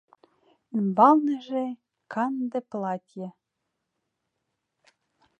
Ӱмбалныже— 0.77 1.65
канде 2.13 2.59
платье. 2.69 3.27